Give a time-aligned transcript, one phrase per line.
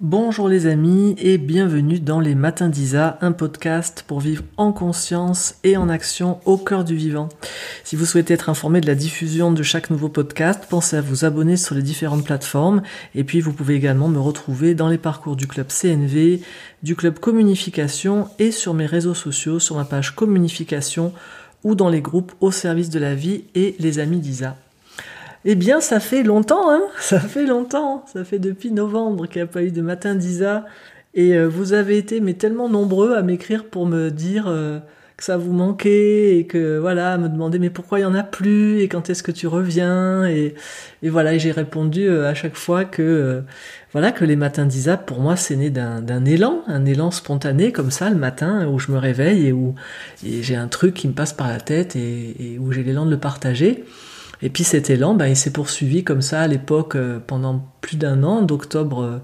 [0.00, 5.56] Bonjour les amis et bienvenue dans les Matins d'Isa, un podcast pour vivre en conscience
[5.64, 7.28] et en action au cœur du vivant.
[7.82, 11.24] Si vous souhaitez être informé de la diffusion de chaque nouveau podcast, pensez à vous
[11.24, 12.82] abonner sur les différentes plateformes
[13.16, 16.42] et puis vous pouvez également me retrouver dans les parcours du club CNV,
[16.84, 21.12] du club Communification et sur mes réseaux sociaux, sur ma page Communification
[21.64, 24.56] ou dans les groupes au service de la vie et les amis d'Isa.
[25.44, 28.04] Eh bien, ça fait longtemps, hein Ça fait longtemps.
[28.12, 30.64] Ça fait depuis novembre qu'il n'y a pas eu de matin d'Isa.
[31.14, 34.78] Et euh, vous avez été mais tellement nombreux à m'écrire pour me dire euh,
[35.16, 38.22] que ça vous manquait et que voilà, me demander mais pourquoi il y en a
[38.22, 40.54] plus et quand est-ce que tu reviens et,
[41.02, 43.42] voilà, j'ai répondu euh, à chaque fois que
[43.92, 47.90] voilà que les matins d'Isa pour moi c'est né d'un élan, un élan spontané comme
[47.90, 49.74] ça le matin où je me réveille et où
[50.22, 53.18] j'ai un truc qui me passe par la tête et où j'ai l'élan de le
[53.18, 53.84] partager.
[54.40, 57.96] Et puis cet élan, ben, il s'est poursuivi comme ça à l'époque euh, pendant plus
[57.96, 59.20] d'un an, d'octobre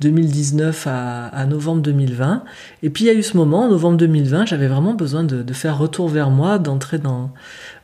[0.00, 2.42] 2019 à, à, novembre 2020.
[2.82, 5.52] Et puis il y a eu ce moment, en novembre 2020, j'avais vraiment besoin de,
[5.52, 7.30] faire retour vers moi, d'entrer dans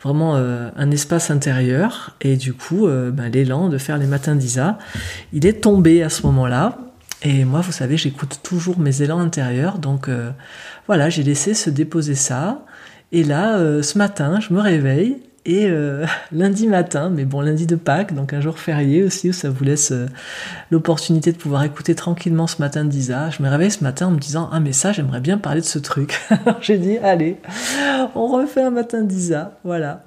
[0.02, 2.16] vraiment euh, un espace intérieur.
[2.20, 4.78] Et du coup, euh, ben, l'élan de faire les matins d'Isa,
[5.32, 6.78] il est tombé à ce moment-là.
[7.22, 9.78] Et moi, vous savez, j'écoute toujours mes élans intérieurs.
[9.78, 10.10] Donc
[10.88, 12.64] voilà, j'ai laissé se déposer ça.
[13.12, 17.76] Et là, ce matin, je me réveille et euh, lundi matin, mais bon, lundi de
[17.76, 20.06] Pâques, donc un jour férié aussi, où ça vous laisse euh,
[20.70, 23.30] l'opportunité de pouvoir écouter tranquillement ce matin d'Isa.
[23.30, 25.66] Je me réveille ce matin en me disant, ah mais ça, j'aimerais bien parler de
[25.66, 26.20] ce truc.
[26.60, 27.38] J'ai dit, allez,
[28.14, 30.04] on refait un matin d'Isa, voilà.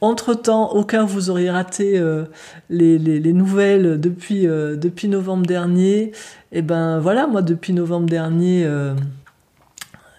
[0.00, 2.24] Entre-temps, au cas où vous auriez raté euh,
[2.68, 6.12] les, les, les, nouvelles depuis, depuis novembre dernier,
[6.54, 8.68] et eh ben voilà, moi depuis novembre dernier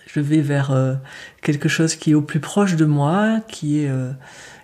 [0.07, 0.75] je vais vers
[1.41, 3.91] quelque chose qui est au plus proche de moi, qui est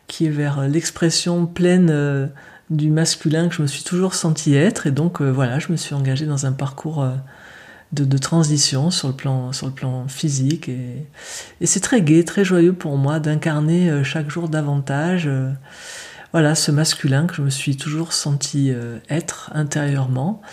[0.09, 2.27] qui est vers l'expression pleine euh,
[2.69, 4.87] du masculin que je me suis toujours senti être.
[4.87, 7.11] Et donc euh, voilà, je me suis engagée dans un parcours euh,
[7.93, 10.67] de, transition sur le plan, sur le plan physique.
[10.67, 11.07] Et,
[11.61, 15.29] et c'est très gai, très joyeux pour moi d'incarner chaque jour davantage
[16.31, 18.71] voilà, ce masculin que je me suis toujours senti
[19.09, 20.43] être intérieurement.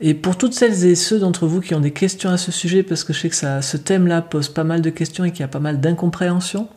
[0.00, 2.84] Et pour toutes celles et ceux d'entre vous qui ont des questions à ce sujet,
[2.84, 5.40] parce que je sais que ça, ce thème-là pose pas mal de questions et qu'il
[5.40, 6.68] y a pas mal d'incompréhension,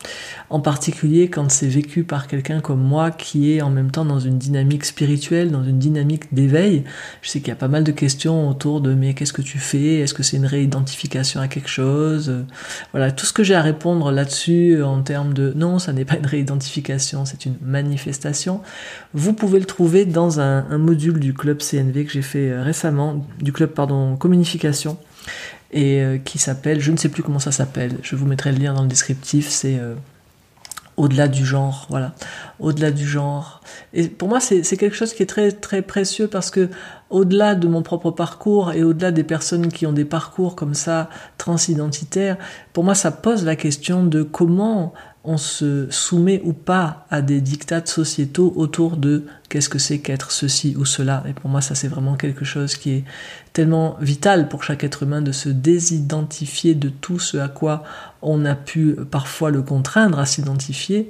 [0.50, 4.18] en particulier quand c'est vécu par quelqu'un comme moi qui est en même temps dans
[4.18, 6.82] une dynamique spirituelle, dans une dynamique d'éveil.
[7.22, 9.58] Je sais qu'il y a pas mal de questions autour de mais qu'est-ce que tu
[9.58, 10.00] fais?
[10.00, 12.44] Est-ce que c'est une réidentification à quelque chose?
[12.90, 16.16] Voilà, tout ce que j'ai à répondre là-dessus en termes de non, ça n'est pas
[16.16, 18.62] une réidentification, c'est une manifestation.
[19.14, 22.64] Vous pouvez le trouver dans un, un module du club CNV que j'ai fait euh,
[23.40, 24.96] du club pardon communication
[25.72, 28.58] et euh, qui s'appelle, je ne sais plus comment ça s'appelle, je vous mettrai le
[28.58, 29.94] lien dans le descriptif, c'est euh,
[30.96, 32.12] au-delà du genre, voilà,
[32.60, 33.62] au-delà du genre.
[33.94, 36.68] Et pour moi, c'est quelque chose qui est très très précieux parce que
[37.08, 41.08] au-delà de mon propre parcours et au-delà des personnes qui ont des parcours comme ça
[41.38, 42.36] transidentitaires,
[42.72, 44.92] pour moi, ça pose la question de comment
[45.24, 50.32] on se soumet ou pas à des dictats sociétaux autour de qu'est-ce que c'est qu'être
[50.32, 51.22] ceci ou cela?
[51.28, 53.04] Et pour moi, ça c'est vraiment quelque chose qui est
[53.52, 57.84] tellement vital pour chaque être humain de se désidentifier de tout ce à quoi
[58.20, 61.08] on a pu parfois le contraindre à s'identifier.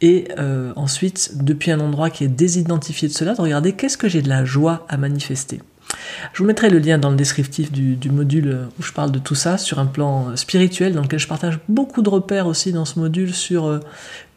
[0.00, 4.08] Et euh, ensuite, depuis un endroit qui est désidentifié de cela, de regarder qu'est-ce que
[4.08, 5.60] j'ai de la joie à manifester?
[6.32, 9.34] Je vous mettrai le lien dans le descriptif du, module où je parle de tout
[9.34, 12.98] ça sur un plan spirituel dans lequel je partage beaucoup de repères aussi dans ce
[12.98, 13.80] module sur euh,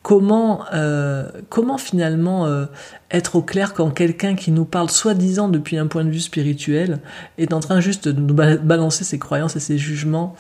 [0.02, 2.66] comment, euh, comment finalement euh,
[3.12, 7.00] être au clair quand quelqu'un qui nous parle soi-disant depuis un point de vue spirituel
[7.38, 10.36] est en train juste de nous balancer ses croyances et ses jugements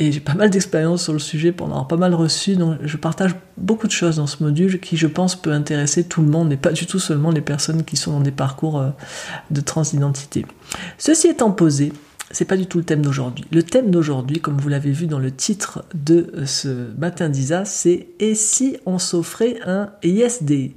[0.00, 2.78] et j'ai pas mal d'expérience sur le sujet pour en avoir pas mal reçu, donc
[2.84, 6.28] je partage beaucoup de choses dans ce module qui, je pense, peut intéresser tout le
[6.28, 8.90] monde et pas du tout seulement les personnes qui sont dans des parcours euh,
[9.50, 10.46] de transidentité.
[10.98, 11.92] Ceci étant posé,
[12.30, 13.44] c'est pas du tout le thème d'aujourd'hui.
[13.50, 17.64] Le thème d'aujourd'hui, comme vous l'avez vu dans le titre de euh, ce matin d'Isa,
[17.64, 20.74] c'est Et si on s'offrait un ISD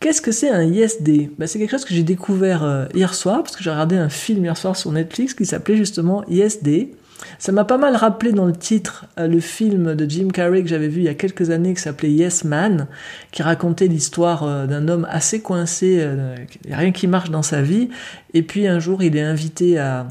[0.00, 3.44] Qu'est-ce que c'est un ISD ben, C'est quelque chose que j'ai découvert euh, hier soir,
[3.44, 6.90] parce que j'ai regardé un film hier soir sur Netflix qui s'appelait justement ISD.
[7.38, 10.68] Ça m'a pas mal rappelé dans le titre euh, le film de Jim Carrey que
[10.68, 12.86] j'avais vu il y a quelques années qui s'appelait Yes Man,
[13.32, 16.36] qui racontait l'histoire euh, d'un homme assez coincé, euh,
[16.70, 17.88] rien qui marche dans sa vie,
[18.34, 20.06] et puis un jour il est invité à,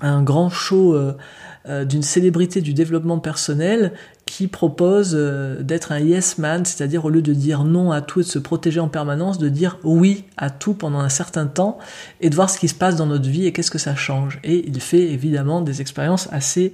[0.00, 0.96] un grand show
[1.84, 3.92] d'une célébrité du développement personnel
[4.28, 8.20] qui propose euh, d'être un yes man, c'est-à-dire au lieu de dire non à tout
[8.20, 11.78] et de se protéger en permanence, de dire oui à tout pendant un certain temps
[12.20, 14.38] et de voir ce qui se passe dans notre vie et qu'est-ce que ça change.
[14.44, 16.72] Et il fait évidemment des expériences assez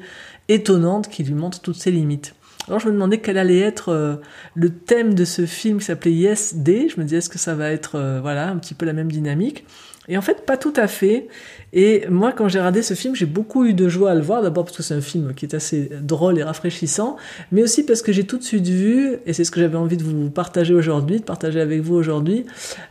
[0.49, 2.35] étonnantes qui lui montrent toutes ses limites.
[2.67, 4.17] Alors je me demandais quel allait être euh,
[4.55, 6.89] le thème de ce film qui s'appelait Yes Day.
[6.89, 9.13] Je me disais est-ce que ça va être euh, voilà un petit peu la même
[9.13, 9.65] dynamique?
[10.09, 11.29] Et en fait, pas tout à fait.
[11.73, 14.43] Et moi, quand j'ai regardé ce film, j'ai beaucoup eu de joie à le voir.
[14.43, 17.17] D'abord parce que c'est un film qui est assez drôle et rafraîchissant,
[17.53, 19.97] mais aussi parce que j'ai tout de suite vu, et c'est ce que j'avais envie
[19.97, 22.45] de vous partager aujourd'hui, de partager avec vous aujourd'hui,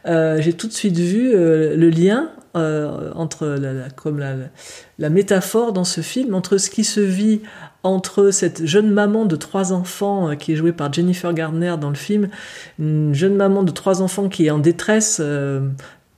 [0.06, 5.74] euh, j'ai tout de suite vu euh, le lien euh, entre la, comme la, métaphore
[5.74, 7.42] dans ce film entre ce qui se vit
[7.82, 11.96] entre cette jeune maman de trois enfants qui est jouée par Jennifer Gardner dans le
[11.96, 12.30] film,
[12.80, 15.20] une jeune maman de trois enfants qui est en détresse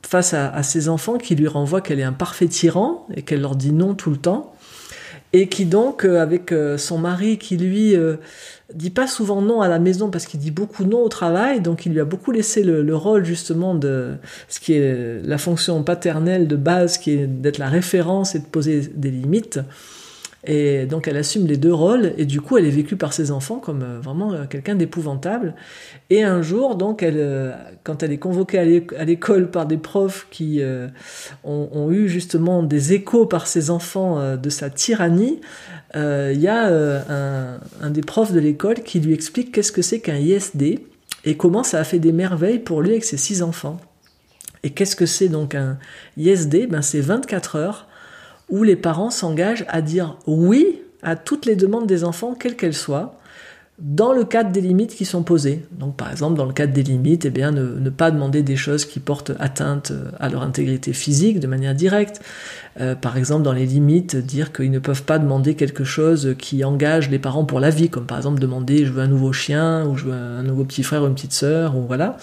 [0.06, 3.56] face à, ses enfants qui lui renvoient qu'elle est un parfait tyran et qu'elle leur
[3.56, 4.54] dit non tout le temps.
[5.34, 8.16] Et qui donc, euh, avec euh, son mari qui lui euh,
[8.74, 11.86] dit pas souvent non à la maison parce qu'il dit beaucoup non au travail, donc
[11.86, 14.14] il lui a beaucoup laissé le, le, rôle justement de
[14.48, 18.46] ce qui est la fonction paternelle de base, qui est d'être la référence et de
[18.46, 19.60] poser des limites.
[20.48, 23.32] Et donc elle assume les deux rôles et du coup elle est vécue par ses
[23.32, 25.56] enfants comme euh, vraiment euh, quelqu'un d'épouvantable.
[26.12, 27.54] Et un jour donc euh,
[27.84, 30.62] quand elle est convoquée à l'école par des profs qui
[31.44, 35.42] ont, eu justement des échos par ses enfants de sa tyrannie,
[35.94, 40.00] il y a un, un, des profs de l'école qui lui explique qu'est-ce que c'est
[40.00, 40.80] qu'un ISD
[41.26, 43.78] et comment ça a fait des merveilles pour lui avec ses six enfants.
[44.64, 45.78] Et qu'est-ce que c'est donc un
[46.18, 47.88] ISD Ben c'est 24 heures
[48.50, 52.74] où les parents s'engagent à dire oui à toutes les demandes des enfants, quelles qu'elles
[52.74, 53.20] soient,
[53.78, 55.66] dans le cadre des limites qui sont posées.
[55.72, 58.86] Donc par exemple, dans le cadre des limites, eh bien, ne, pas demander des choses
[58.86, 62.22] qui portent atteinte euh, à leur intégrité physique de manière directe.
[62.80, 66.64] Euh, par exemple, dans les limites, dire qu'ils ne peuvent pas demander quelque chose qui
[66.64, 69.86] engage les parents pour la vie, comme par exemple demander je veux un nouveau chien,
[69.86, 72.16] ou je veux un nouveau petit frère ou une petite sœur, ou voilà.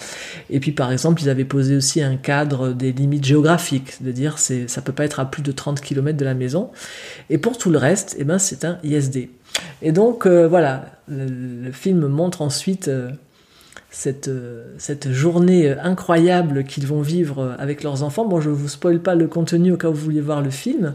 [0.49, 4.39] Et puis par exemple, ils avaient posé aussi un cadre des limites géographiques, de dire
[4.39, 6.71] c'est ça peut pas être à plus de 30 km de la maison.
[7.29, 9.29] Et pour tout le reste, eh ben, c'est un ISD.
[9.81, 13.11] Et donc euh, voilà, le, film montre ensuite euh,
[13.91, 18.25] cette, euh, cette journée incroyable qu'ils vont vivre avec leurs enfants.
[18.25, 20.49] Bon, je ne vous spoil pas le contenu au cas où vous vouliez voir le
[20.49, 20.93] film,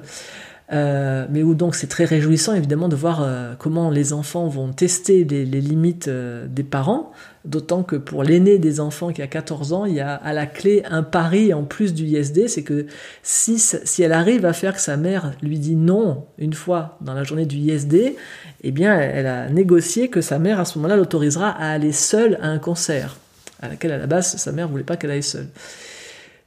[0.71, 3.27] mais où donc c'est très réjouissant évidemment de voir
[3.59, 7.13] comment les enfants vont tester les, limites des parents
[7.49, 10.45] D'autant que pour l'aîné des enfants qui a 14 ans, il y a à la
[10.45, 12.85] clé un pari en plus du ISD, c'est que
[13.23, 17.15] si, si elle arrive à faire que sa mère lui dit non une fois dans
[17.15, 18.17] la journée du ISD,
[18.65, 22.39] eh bien elle a négocié que sa mère à ce moment-là l'autorisera à aller seule
[22.43, 23.17] à un concert,
[23.63, 25.49] à laquelle à la base sa mère voulait pas qu'elle aille seule.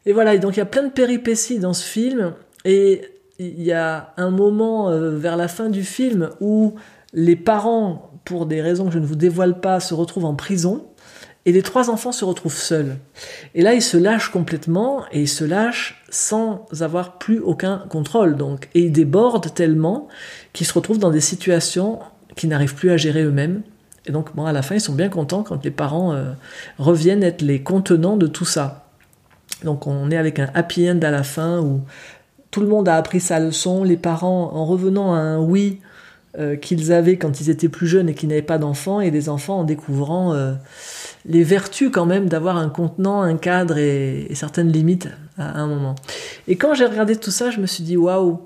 [0.06, 2.34] Et voilà, et donc il y a plein de péripéties dans ce film,
[2.64, 3.02] et
[3.42, 6.76] il y a un moment euh, vers la fin du film où
[7.14, 10.86] les parents, pour des raisons que je ne vous dévoile pas, se retrouvent en prison
[11.46, 12.98] et les trois enfants se retrouvent seuls.
[13.56, 18.36] Et là, ils se lâchent complètement et ils se lâchent sans avoir plus aucun contrôle.
[18.36, 20.08] Donc, et ils débordent tellement
[20.54, 22.00] qu'ils se retrouvent dans des situations
[22.36, 23.64] qu'ils n'arrivent plus à gérer eux-mêmes.
[24.06, 26.34] Et donc, à la fin, ils sont bien contents quand les parents euh,
[26.78, 28.86] reviennent être les contenants de tout ça.
[29.64, 31.82] Donc, on est avec un happy end à la fin où
[32.52, 33.84] tout le monde a appris sa leçon.
[33.84, 35.80] Les parents, en revenant à un oui
[36.38, 39.30] euh, qu'ils avaient quand ils étaient plus jeunes et qu'ils n'avaient pas d'enfants, et des
[39.30, 40.54] enfants en découvrant euh,
[41.26, 45.96] les vertus quand même d'avoir un contenant, un cadre et, certaines limites à un moment.
[46.48, 48.40] Et quand j'ai regardé tout ça, je me suis dit waouh,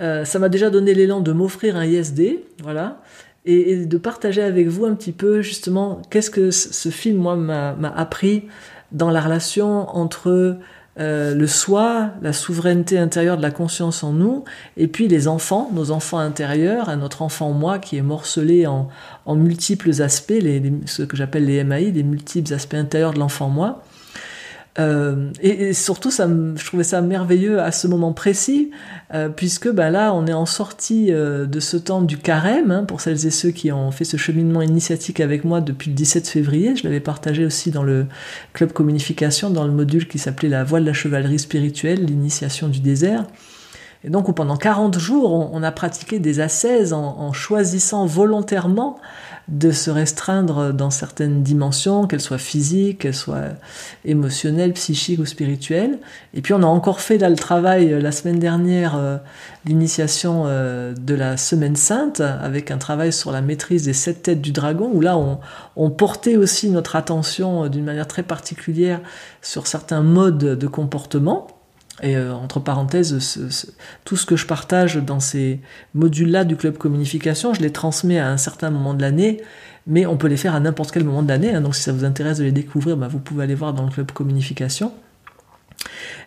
[0.00, 3.00] euh, ça m'a déjà donné l'élan de m'offrir un ISD, voilà,
[3.46, 7.94] et, de partager avec vous un petit peu justement qu'est-ce que ce film moi m'a
[7.96, 8.44] appris
[8.92, 10.58] dans la relation entre
[11.00, 14.44] euh, le soi, la souveraineté intérieure de la conscience en nous,
[14.76, 18.88] et puis les enfants, nos enfants intérieurs, notre enfant moi qui est morcelé en,
[19.34, 20.34] multiples aspects,
[20.86, 23.82] ce que j'appelle les MAI, les multiples aspects intérieurs de l'enfant moi.
[24.78, 28.70] Euh, et, surtout, ça, je trouvais ça merveilleux à ce moment précis,
[29.12, 32.84] euh, puisque ben là, on est en sortie euh, de ce temps du carême, hein,
[32.84, 36.28] pour celles et ceux qui ont fait ce cheminement initiatique avec moi depuis le 17
[36.28, 36.74] février.
[36.74, 38.06] Je l'avais partagé aussi dans le
[38.52, 42.80] club communication, dans le module qui s'appelait La voie de la chevalerie spirituelle, l'initiation du
[42.80, 43.26] désert.
[44.04, 48.98] Et donc, pendant 40 jours, on, a pratiqué des ascèses en, choisissant volontairement
[49.48, 53.48] de se restreindre dans certaines dimensions, qu'elles soient physiques, qu'elles soient
[54.04, 55.98] émotionnelles, psychiques ou spirituelles.
[56.34, 59.16] Et puis on a encore fait là le travail euh, la semaine dernière, euh,
[59.66, 64.40] l'initiation euh, de la Semaine Sainte, avec un travail sur la maîtrise des sept têtes
[64.40, 65.18] du dragon, où là
[65.76, 69.00] on portait aussi notre attention d'une manière très particulière
[69.42, 71.53] sur certains modes de comportement.
[72.02, 73.68] Et euh, entre parenthèses,
[74.04, 75.60] tout ce que je partage dans ces
[75.94, 79.42] modules-là du club communication, je les transmets à un certain moment de l'année,
[79.86, 81.54] mais on peut les faire à n'importe quel moment de l'année.
[81.54, 81.60] Hein.
[81.60, 83.90] donc si ça vous intéresse de les découvrir, bah, vous pouvez aller voir dans le
[83.90, 84.92] club communication.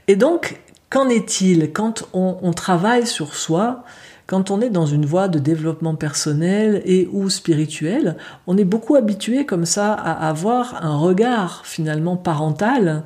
[0.08, 3.84] Et donc, qu'en est-il quand on, on, travaille sur soi
[4.26, 8.96] quand on est dans une voie de développement personnel et ou spirituel, on est beaucoup
[8.96, 13.04] habitué comme ça à avoir un regard finalement parental,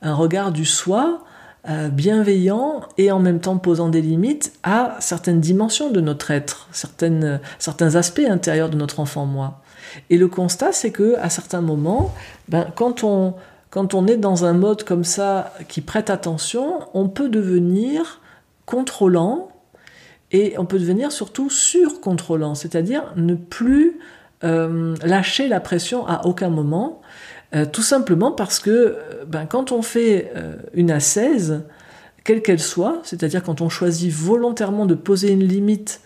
[0.00, 1.24] un regard du soi,
[1.68, 6.68] euh, bienveillant et en même temps posant des limites à certaines dimensions de notre être,
[6.72, 9.60] certaines, certains aspects intérieurs de notre enfant moi.
[10.08, 12.14] Et le constat, c'est que à certains moments,
[12.48, 13.34] ben, quand on
[13.70, 18.20] quand on est dans un mode comme ça qui prête attention, on peut devenir
[18.66, 19.48] contrôlant
[20.32, 23.98] et on peut devenir surtout surcontrôlant, c'est-à-dire ne plus
[24.42, 27.00] euh, lâcher la pression à aucun moment,
[27.54, 30.32] euh, tout simplement parce que euh, ben, quand on fait
[30.74, 31.62] une assaise,
[32.24, 36.00] quelle qu'elle soit, c'est-à-dire quand on choisit volontairement de poser une limite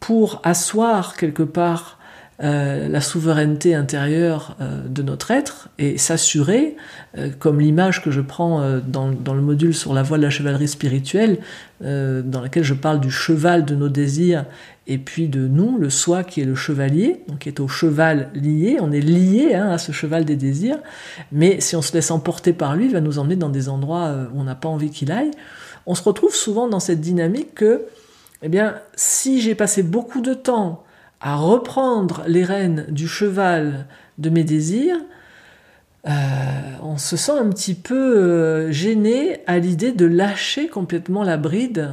[0.00, 1.95] pour asseoir quelque part
[2.42, 6.76] euh, la souveraineté intérieure euh, de notre être et s'assurer,
[7.16, 10.28] euh, comme l'image que je prends dans, dans, le module sur la voie de la
[10.28, 11.38] chevalerie spirituelle,
[11.80, 14.46] dans laquelle je parle du cheval de nos désirs
[14.86, 18.30] et puis de nous, le soi qui est le chevalier, donc qui est au cheval
[18.34, 20.78] lié, on est lié hein, à ce cheval des désirs,
[21.32, 24.14] mais si on se laisse emporter par lui, il va nous emmener dans des endroits
[24.32, 25.32] où on n'a pas envie qu'il aille.
[25.84, 27.82] On se retrouve souvent dans cette dynamique que,
[28.42, 30.85] eh bien, si j'ai passé beaucoup de temps
[31.20, 33.86] à reprendre les rênes du cheval
[34.18, 34.98] de mes désirs,
[36.06, 36.10] euh,
[36.82, 41.90] on se sent un petit peu euh, gêné à l'idée de lâcher complètement la bride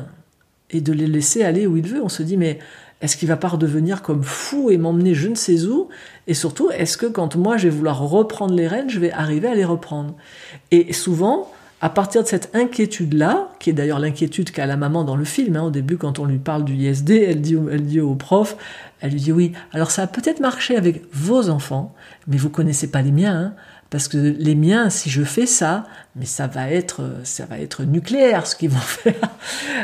[0.69, 2.03] et de les laisser aller où il veut.
[2.03, 2.59] On se dit mais
[3.01, 5.89] est-ce qu'il va pas redevenir comme fou et m'emmener je ne sais où?
[6.27, 9.47] Et surtout, est-ce que quand moi je vais vouloir reprendre les rênes, je vais arriver
[9.47, 10.15] à les reprendre?
[10.71, 11.51] Et souvent,
[11.81, 15.57] à partir de cette inquiétude-là, qui est d'ailleurs l'inquiétude qu'a la maman dans le film,
[15.57, 18.55] hein, au début quand on lui parle du ISD, elle dit, elle dit au prof,
[19.03, 21.93] elle lui dit oui, alors ça a peut-être marché avec vos enfants,
[22.25, 23.53] mais vous connaissez pas les miens, hein,
[23.89, 27.83] parce que les miens, si je fais ça, mais ça va être, ça va être
[27.83, 29.29] nucléaire ce qu'ils vont faire.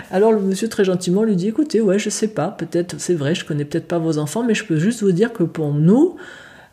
[0.10, 3.36] Alors le monsieur très gentiment lui dit écoutez, ouais, je sais pas, peut-être, c'est vrai,
[3.36, 6.16] je connais peut-être pas vos enfants, mais je peux juste vous dire que pour nous,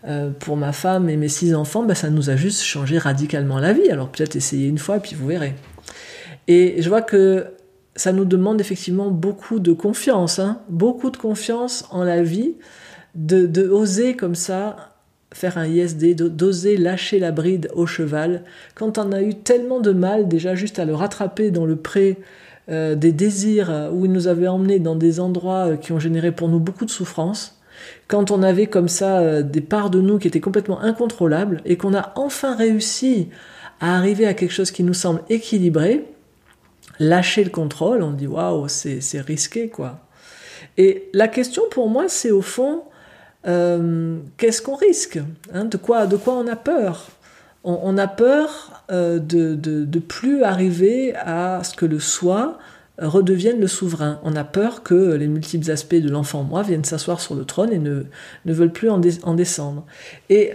[0.06, 3.58] euh, pour ma femme et mes six enfants, bah, ça nous a juste changé radicalement
[3.58, 3.90] la vie.
[3.90, 5.56] Alors peut-être essayer une fois, puis vous verrez.
[6.46, 7.55] Et je vois que
[7.96, 12.54] ça nous demande effectivement beaucoup de confiance, hein, beaucoup de confiance en la vie,
[13.14, 14.92] de, de oser comme ça
[15.34, 18.42] faire un ISD, d'oser lâcher la bride au cheval,
[18.74, 22.18] quand on a eu tellement de mal déjà juste à le rattraper dans le pré
[22.70, 26.32] euh, des désirs où il nous avait emmenés dans des endroits euh, qui ont généré
[26.32, 27.56] pour nous beaucoup de souffrance,
[28.08, 31.76] quand on avait comme ça euh, des parts de nous qui étaient complètement incontrôlables et
[31.76, 33.28] qu'on a enfin réussi
[33.80, 36.06] à arriver à quelque chose qui nous semble équilibré,
[36.98, 40.00] lâcher le contrôle, on dit waouh, c'est risqué quoi.
[40.78, 42.82] Et la question pour moi, c'est au fond,
[43.46, 45.18] euh, qu'est-ce qu'on risque
[45.52, 47.08] hein, de, quoi, de quoi on a peur?
[47.68, 52.58] On, a peur euh, de, de, de, plus arriver à ce que le soi
[52.98, 54.20] redeviennent le souverain.
[54.22, 57.72] On a peur que les multiples aspects de l'enfant moi viennent s'asseoir sur le trône
[57.72, 58.04] et ne,
[58.44, 59.84] ne veulent plus en, descendre.
[60.30, 60.52] Et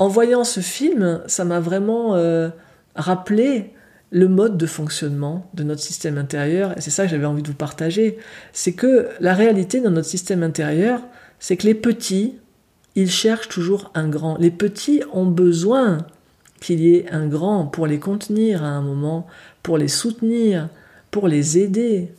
[0.00, 2.48] en voyant ce film, ça m'a vraiment euh,
[2.96, 3.72] rappelé
[4.10, 7.48] le mode de fonctionnement de notre système intérieur, et c'est ça que j'avais envie de
[7.48, 8.18] vous partager,
[8.52, 11.00] c'est que la réalité dans notre système intérieur,
[11.38, 12.34] c'est que les petits,
[12.96, 14.36] ils cherchent toujours un grand.
[14.38, 15.98] Les petits ont besoin
[16.60, 19.26] qu'il y ait un grand pour les contenir à un moment,
[19.62, 20.68] pour les soutenir,
[21.10, 22.12] pour les aider,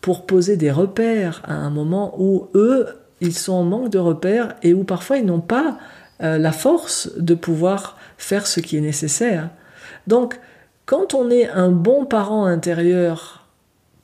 [0.00, 2.86] pour poser des repères à un moment où eux,
[3.20, 5.78] ils sont en manque de repères et où parfois ils n'ont pas
[6.22, 9.50] euh, la force de pouvoir faire ce qui est nécessaire.
[10.06, 10.38] Donc,
[10.88, 13.44] quand on est un bon parent intérieur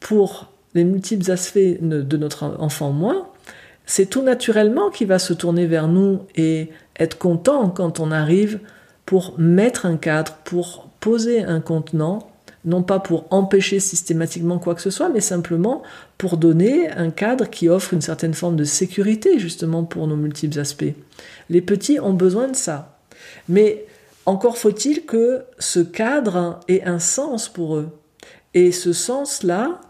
[0.00, 3.32] pour les multiples aspects de notre enfant moi,
[3.86, 6.68] c'est tout naturellement qu'il va se tourner vers nous et
[7.00, 8.60] être content quand on arrive
[9.06, 12.30] pour mettre un cadre, pour poser un contenant
[12.66, 15.82] non pas pour empêcher systématiquement quoi que ce soit, mais simplement
[16.18, 20.58] pour donner un cadre qui offre une certaine forme de sécurité justement pour nos multiples
[20.58, 20.94] aspects.
[21.48, 22.98] Les petits ont besoin de ça.
[23.48, 23.84] Mais
[24.26, 27.88] encore faut-il que ce cadre ait un sens pour eux.
[28.54, 29.80] Et ce sens-là,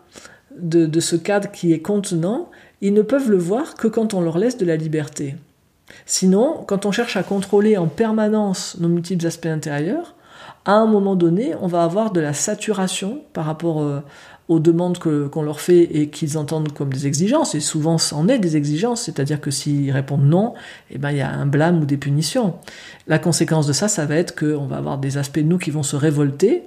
[0.56, 2.50] de, de ce cadre qui est contenant,
[2.80, 5.36] ils ne peuvent le voir que quand on leur laisse de la liberté.
[6.06, 10.14] Sinon, quand on cherche à contrôler en permanence nos multiples aspects intérieurs,
[10.64, 14.00] à un moment donné, on va avoir de la saturation par rapport euh,
[14.48, 18.38] aux demandes qu'on leur fait et qu'ils entendent comme des exigences, et souvent c'en est
[18.38, 20.54] des exigences, c'est-à-dire que s'ils répondent non,
[20.90, 22.54] eh ben, il y a un blâme ou des punitions.
[23.06, 25.70] La conséquence de ça, ça va être qu'on va avoir des aspects de nous qui
[25.70, 26.62] vont se révolter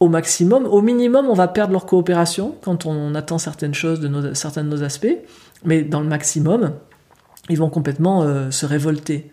[0.00, 0.66] au maximum.
[0.66, 4.68] Au minimum, on va perdre leur coopération quand on attend certaines choses de certains de
[4.68, 5.16] nos aspects,
[5.64, 6.72] mais dans le maximum,
[7.48, 9.30] ils vont complètement euh, se révolter.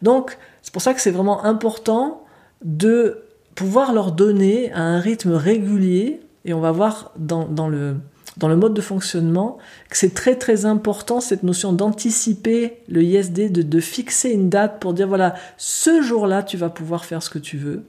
[0.00, 2.21] Donc, c'est pour ça que c'est vraiment important
[2.64, 3.22] de
[3.54, 7.96] pouvoir leur donner à un rythme régulier, et on va voir dans, dans, le,
[8.36, 9.58] dans le mode de fonctionnement
[9.90, 14.80] que c'est très très important cette notion d'anticiper le ISD, de, de fixer une date
[14.80, 17.84] pour dire voilà, ce jour-là, tu vas pouvoir faire ce que tu veux.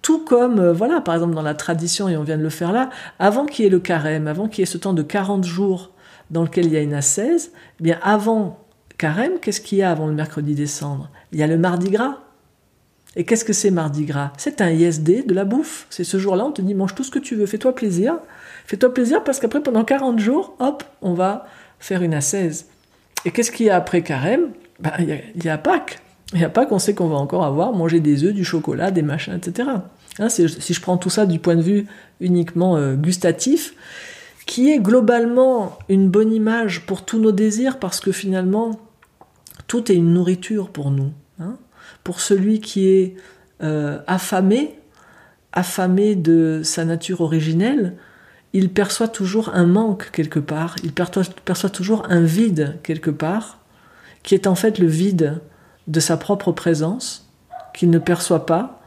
[0.00, 2.72] Tout comme, euh, voilà, par exemple dans la tradition, et on vient de le faire
[2.72, 5.44] là, avant qu'il y ait le carême, avant qu'il y ait ce temps de 40
[5.44, 5.90] jours
[6.30, 8.58] dans lequel il y a une ascèse, eh bien avant
[8.98, 11.10] carême, qu'est-ce qu'il y a avant le mercredi décembre?
[11.32, 12.18] Il y a le mardi gras.
[13.14, 14.32] Et qu'est-ce que c'est mardi gras?
[14.38, 15.86] C'est un ISD de la bouffe.
[15.90, 18.18] C'est ce jour-là, on te dit mange tout ce que tu veux, fais-toi plaisir.
[18.66, 21.46] Fais-toi plaisir parce qu'après, pendant 40 jours, hop, on va
[21.78, 22.66] faire une ascèse.
[23.24, 24.50] Et qu'est-ce qu'il y a après carême
[24.80, 26.00] ben, Il y, a Pâques.
[26.32, 28.90] Il y a Pâques, on sait qu'on va encore avoir manger des œufs, du chocolat,
[28.90, 29.68] des machins, etc.
[30.18, 31.86] Hein, si je prends tout ça du point de vue
[32.20, 33.74] uniquement euh, gustatif,
[34.46, 38.80] qui est globalement une bonne image pour tous nos désirs, parce que finalement,
[39.66, 41.12] tout est une nourriture pour nous.
[41.40, 41.56] Hein.
[42.04, 43.14] Pour celui qui est
[43.62, 44.78] euh, affamé,
[45.52, 47.96] affamé de sa nature originelle,
[48.52, 53.60] il perçoit toujours un manque quelque part, il perçoit, toujours un vide quelque part,
[54.22, 55.40] qui est en fait le vide
[55.86, 57.30] de sa propre présence,
[57.74, 58.82] qu'il ne perçoit pas,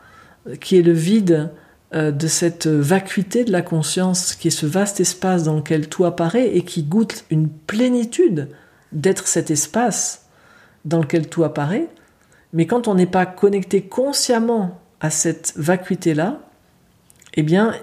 [0.62, 1.52] qui est le vide
[1.94, 6.06] euh, de cette vacuité de la conscience, qui est ce vaste espace dans lequel tout
[6.06, 8.50] apparaît et qui goûte une plénitude
[8.92, 10.26] d'être cet espace
[10.86, 11.88] dans lequel tout apparaît.
[12.56, 16.40] Mais quand on n'est pas connecté consciemment à cette vacuité-là,
[17.34, 17.76] eh bien,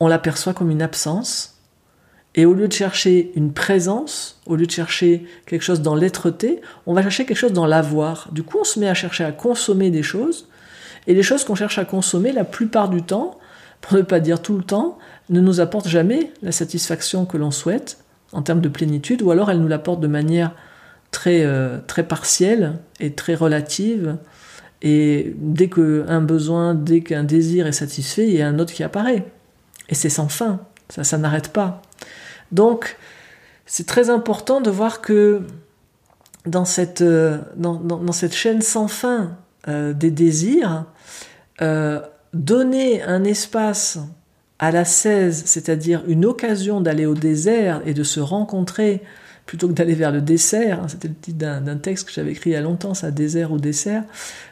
[0.00, 1.62] on l'aperçoit comme une absence.
[2.34, 6.60] Et au lieu de chercher une présence, au lieu de chercher quelque chose dans l'être-té,
[6.84, 8.28] on va chercher quelque chose dans l'avoir.
[8.32, 10.46] Du coup, on se met à chercher à consommer des choses.
[11.06, 13.38] Et les choses qu'on cherche à consommer, la plupart du temps,
[13.80, 14.98] pour ne pas dire tout le temps,
[15.30, 17.96] ne nous apportent jamais la satisfaction que l'on souhaite
[18.32, 20.52] en termes de plénitude, ou alors elles nous l'apportent de manière
[21.14, 24.16] très, euh, très partielle et très relative.
[24.82, 28.82] Et dès qu'un besoin, dès qu'un désir est satisfait, il y a un autre qui
[28.82, 29.24] apparaît.
[29.88, 31.80] Et c'est sans fin, ça, ça n'arrête pas.
[32.52, 32.96] Donc,
[33.64, 35.42] c'est très important de voir que
[36.44, 40.84] dans cette, euh, dans, dans, cette chaîne sans fin euh, des désirs,
[42.34, 44.00] donner un espace
[44.58, 49.02] à la 16, c'est-à-dire une occasion d'aller au désert et de se rencontrer
[49.46, 52.50] plutôt que d'aller vers le dessert, hein, c'était le titre d'un texte que j'avais écrit
[52.50, 54.02] il y a longtemps, ça, désert ou dessert,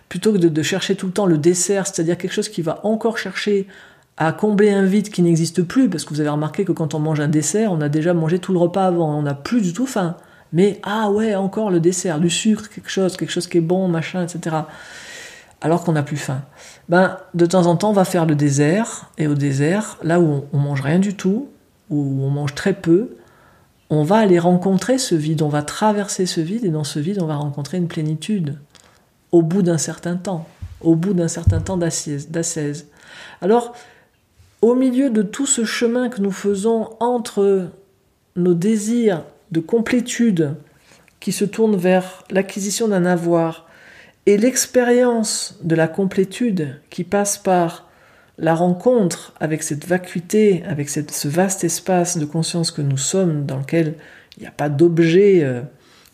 [0.09, 3.17] plutôt que de, chercher tout le temps le dessert, c'est-à-dire quelque chose qui va encore
[3.17, 3.67] chercher
[4.19, 6.99] à combler un vide qui n'existe plus, parce que vous avez remarqué que quand on
[6.99, 9.73] mange un dessert, on a déjà mangé tout le repas avant, on n'a plus du
[9.73, 10.17] tout faim.
[10.53, 13.89] Mais ah ouais, encore le dessert, du sucre, quelque chose, quelque chose qui est bon,
[13.89, 14.57] machin, etc.
[15.63, 16.43] Alors qu'on n'a plus faim.
[16.91, 20.45] Ben, de temps en temps, on va faire le désert, et au désert, là où
[20.53, 21.49] on, mange rien du tout,
[21.89, 23.17] où on mange très peu,
[23.93, 27.19] on va aller rencontrer ce vide, on va traverser ce vide, et dans ce vide,
[27.21, 28.59] on va rencontrer une plénitude,
[29.33, 30.49] au bout d'un certain temps,
[30.81, 32.87] au bout d'un certain temps d'assaise.
[33.43, 33.77] Alors,
[34.63, 37.69] au milieu de tout ce chemin que nous faisons entre
[38.35, 40.55] nos désirs de complétude
[41.21, 43.69] qui se tournent vers l'acquisition d'un avoir
[44.25, 47.91] et l'expérience de la complétude qui passe par
[48.39, 53.59] la rencontre avec cette vacuité, avec ce vaste espace de conscience que nous sommes, dans
[53.59, 53.95] lequel
[54.37, 55.63] il n'y a pas d'objet euh,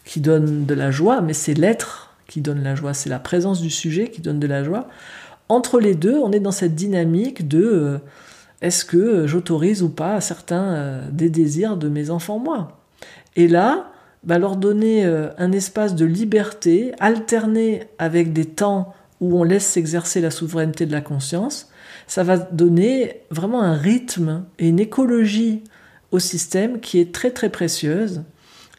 [0.05, 3.61] qui donne de la joie, mais c'est l'être qui donne la joie, c'est la présence
[3.61, 4.89] du sujet qui donne de la joie.
[5.49, 7.99] Entre les deux, on est dans cette dynamique de euh,
[8.61, 12.81] est-ce que j'autorise ou pas certains euh, des désirs de mes enfants moi?
[13.37, 13.93] Et là,
[14.25, 20.21] bah, leur donner un espace de liberté, alterné avec des temps où on laisse s'exercer
[20.21, 21.68] la souveraineté de la conscience,
[22.09, 25.63] ça va donner vraiment un rythme et une écologie
[26.11, 28.23] au système qui est très très précieuse.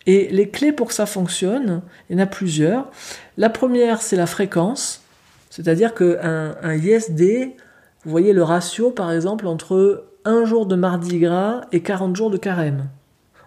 [0.07, 2.89] Et les clés pour que ça fonctionne, il y en a plusieurs.
[3.37, 5.03] La première, c'est la fréquence,
[5.51, 7.53] c'est-à-dire qu'un un ISD,
[8.03, 12.31] vous voyez le ratio, par exemple, entre un jour de mardi gras et 40 jours
[12.31, 12.89] de carême.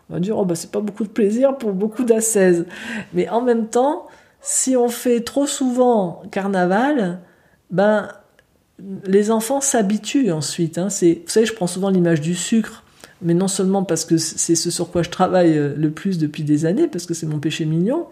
[0.08, 2.66] On va dire, oh bah c'est pas beaucoup de plaisir pour beaucoup d'ascèses.
[3.14, 4.06] Mais en même temps,
[4.40, 7.20] si on fait trop souvent carnaval,
[7.70, 8.08] ben
[9.06, 10.78] les enfants s'habituent ensuite.
[10.78, 10.88] Hein.
[10.88, 12.84] vous savez, je prends souvent l'image du sucre,
[13.20, 16.42] mais non seulement parce que c'est ce sur quoi je travaille euh, le plus depuis
[16.42, 18.06] des années, parce que c'est mon péché mignon,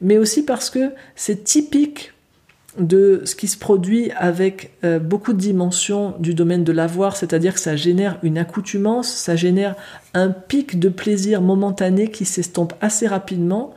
[0.00, 2.12] mais aussi parce que c'est typique
[2.78, 7.54] de ce qui se produit avec euh, beaucoup de dimensions du domaine de l'avoir, c'est-à-dire
[7.54, 9.74] que ça génère une accoutumance, ça génère
[10.14, 13.74] un pic de plaisir momentané qui s'estompe assez rapidement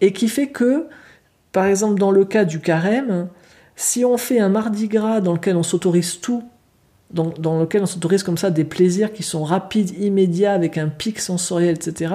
[0.00, 0.86] et qui fait que,
[1.50, 3.28] par exemple dans le cas du carême,
[3.76, 6.42] si on fait un mardi gras dans lequel on s'autorise tout,
[7.10, 11.20] dans, lequel on s'autorise comme ça des plaisirs qui sont rapides, immédiats, avec un pic
[11.20, 12.14] sensoriel, etc.,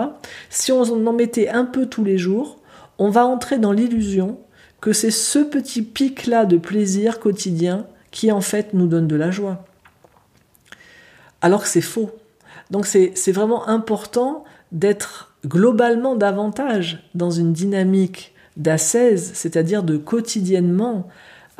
[0.49, 2.59] si on en mettait un peu tous les jours,
[2.97, 4.37] on va entrer dans l'illusion
[4.81, 9.31] que c'est ce petit pic-là de plaisir quotidien qui en fait nous donne de la
[9.31, 9.63] joie.
[11.41, 12.11] Alors que c'est faux.
[12.71, 21.07] Donc c'est vraiment important d'être globalement davantage dans une dynamique d'assaise, c'est-à-dire de quotidiennement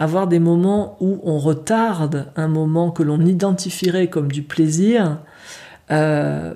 [0.01, 5.19] avoir des moments où on retarde un moment que l'on identifierait comme du plaisir,
[5.91, 6.55] euh,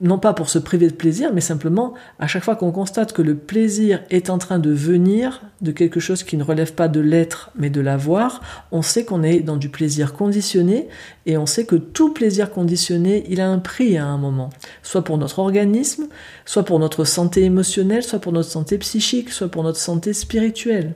[0.00, 3.20] non pas pour se priver de plaisir, mais simplement à chaque fois qu'on constate que
[3.20, 7.00] le plaisir est en train de venir de quelque chose qui ne relève pas de
[7.00, 8.40] l'être, mais de l'avoir,
[8.72, 10.88] on sait qu'on est dans du plaisir conditionné,
[11.26, 14.48] et on sait que tout plaisir conditionné, il a un prix à un moment,
[14.82, 16.06] soit pour notre organisme,
[16.46, 20.94] soit pour notre santé émotionnelle, soit pour notre santé psychique, soit pour notre santé spirituelle.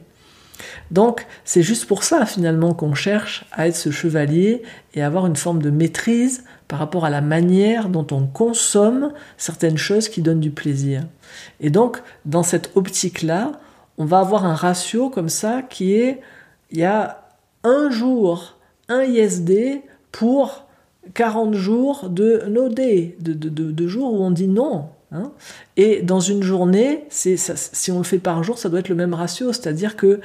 [0.90, 4.62] Donc c'est juste pour ça finalement qu'on cherche à être ce chevalier
[4.94, 9.78] et avoir une forme de maîtrise par rapport à la manière dont on consomme certaines
[9.78, 11.04] choses qui donnent du plaisir.
[11.60, 13.52] Et donc dans cette optique-là,
[13.98, 16.20] on va avoir un ratio comme ça qui est
[16.70, 17.24] il y a
[17.64, 18.56] un jour,
[18.88, 20.66] un ISD pour
[21.14, 25.32] 40 jours de no day, de, de jours où on dit non, Hein.
[25.76, 29.12] et dans une journée, si on le fait par jour, ça doit être le même
[29.12, 30.20] ratio, c'est-à-dire que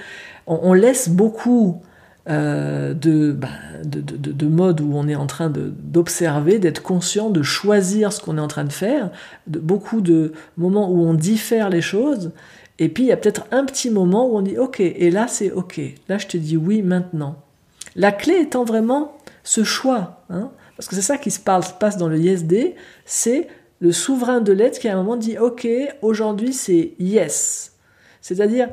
[0.45, 1.81] on, laisse beaucoup
[2.29, 3.47] euh, bah,
[3.83, 8.41] de, modes où on est en train d'observer, d'être conscient, de choisir ce qu'on est
[8.41, 9.09] en train de faire,
[9.47, 12.31] beaucoup de moments où on diffère les choses,
[12.77, 15.27] et puis il y a peut-être un petit moment où on dit ok, et là
[15.27, 17.37] c'est ok, là je te dis oui maintenant.
[17.95, 22.07] La clé étant vraiment ce choix, hein, parce que c'est ça qui se passe dans
[22.07, 23.47] le ISD, c'est
[23.79, 25.67] le souverain de l'être qui à un moment dit ok
[26.01, 27.73] aujourd'hui c'est yes.
[28.21, 28.69] C'est-à-dire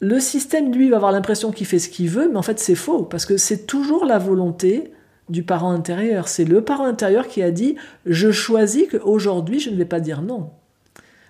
[0.00, 2.74] le système lui va avoir l'impression qu'il fait ce qu'il veut mais en fait c'est
[2.74, 4.92] faux parce que c'est toujours la volonté
[5.28, 6.28] du parent intérieur.
[6.28, 10.22] C'est le parent intérieur qui a dit je choisis qu'aujourd'hui je ne vais pas dire
[10.22, 10.50] non.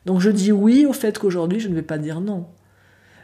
[0.06, 2.46] Donc je dis oui au fait qu'aujourd'hui je ne vais pas dire non.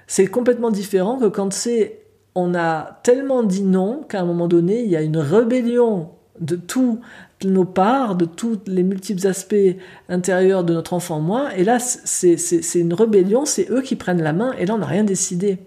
[0.07, 4.83] C'est complètement différent que quand c'est on a tellement dit non qu'à un moment donné
[4.83, 7.01] il y a une rébellion de tous
[7.45, 9.55] nos parts, de tous les multiples aspects
[10.09, 11.55] intérieurs de notre enfant moi.
[11.57, 12.37] Et là, c'est
[12.75, 15.59] une rébellion, c'est eux qui prennent la main, et là, on n'a rien décidé.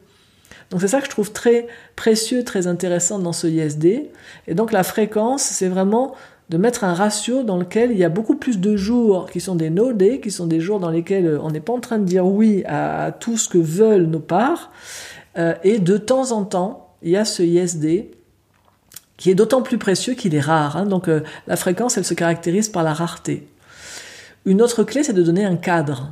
[0.69, 4.09] Donc c'est ça que je trouve très précieux, très intéressant dans ce ISD.
[4.47, 6.15] Et donc la fréquence, c'est vraiment
[6.49, 9.55] de mettre un ratio dans lequel il y a beaucoup plus de jours qui sont
[9.55, 12.25] des no-day, qui sont des jours dans lesquels on n'est pas en train de dire
[12.25, 14.71] oui à, tout ce que veulent nos parts.
[15.37, 18.11] Euh, et de temps en temps, il y a ce ISD
[19.21, 20.77] qui est d'autant plus précieux qu'il est rare.
[20.77, 20.87] Hein.
[20.87, 23.47] donc euh, la fréquence, elle se caractérise par la rareté.
[24.45, 26.11] Une autre clé, c'est de donner un cadre.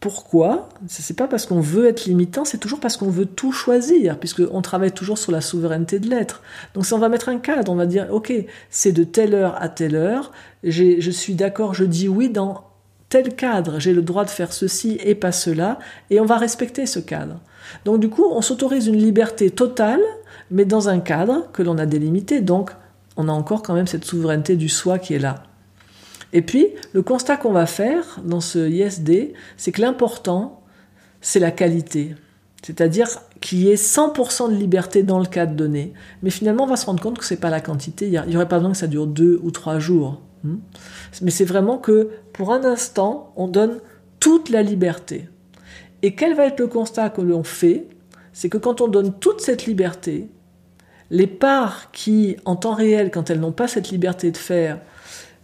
[0.00, 0.70] Pourquoi?
[0.88, 4.60] C'est pas parce qu'on veut être limitant, c'est toujours parce qu'on veut tout choisir, puisqu'on
[4.60, 6.42] travaille toujours sur la souveraineté de l'être.
[6.74, 8.32] Donc si on va mettre un cadre, on va dire, ok,
[8.70, 10.32] c'est de telle heure à telle heure,
[10.64, 12.64] je suis d'accord, je dis oui dans
[13.08, 15.78] tel cadre, j'ai le droit de faire ceci et pas cela,
[16.10, 17.38] et on va respecter ce cadre.
[17.84, 20.00] Donc du coup, on s'autorise une liberté totale
[20.50, 22.40] mais dans un cadre que l'on a délimité.
[22.40, 22.70] Donc,
[23.16, 25.42] on a encore quand même cette souveraineté du soi qui est là.
[26.32, 30.62] Et puis, le constat qu'on va faire dans ce ISD, c'est que l'important,
[31.20, 32.14] c'est la qualité.
[32.62, 33.08] C'est-à-dire
[33.40, 35.92] qu'il y ait 100% de liberté dans le cadre donné.
[36.22, 38.06] Mais finalement, on va se rendre compte que ce n'est pas la quantité.
[38.06, 40.20] Il n'y aurait pas besoin que ça dure deux ou trois jours.
[40.44, 40.58] Hmm?
[41.22, 43.80] Mais c'est vraiment que, pour un instant, on donne
[44.20, 45.28] toute la liberté.
[46.02, 47.86] Et quel va être le constat que l'on fait?
[48.32, 50.28] C'est que quand on donne toute cette liberté,
[51.10, 54.78] les parts qui, en temps réel, quand elles n'ont pas cette liberté de faire,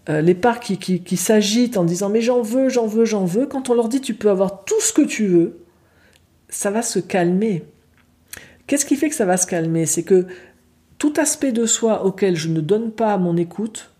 [0.08, 3.46] euh, les parts qui, qui, s'agitent en disant mais j'en veux, j'en veux, j'en veux,
[3.46, 5.58] quand on leur dit tu peux avoir tout ce que tu veux,
[6.48, 7.64] ça va se calmer.
[8.68, 9.84] Qu'est-ce qui fait que ça va se calmer?
[9.86, 10.26] C'est que
[10.98, 13.90] tout aspect de soi auquel je ne donne pas mon écoute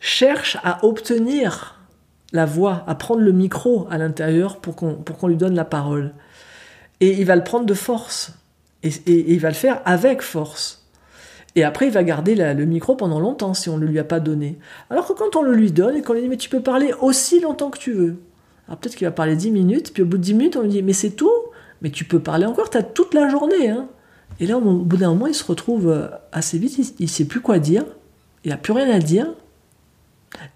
[0.00, 1.78] cherche à obtenir
[2.32, 6.14] la voix, à prendre le micro à l'intérieur pour qu'on lui donne la parole.
[7.00, 8.32] Et il va le prendre de force.
[8.82, 10.79] et il va le faire avec force.
[11.56, 14.20] Et après, il va garder le micro pendant longtemps si on ne lui a pas
[14.20, 14.58] donné.
[14.88, 16.92] Alors que quand on le lui donne et qu'on lui dit mais tu peux parler
[17.00, 18.16] aussi longtemps que tu veux.
[18.68, 20.68] Alors peut-être qu'il va parler 10 minutes, puis au bout de 10 minutes, on lui
[20.68, 21.32] dit mais c'est tout
[21.82, 23.68] Mais tu peux parler encore, tu as toute la journée.
[23.68, 23.88] Hein.
[24.38, 27.24] Et là, au bout d'un moment, il se retrouve euh, assez vite, il ne sait
[27.24, 27.84] plus quoi dire,
[28.44, 29.26] il n'a plus rien à dire.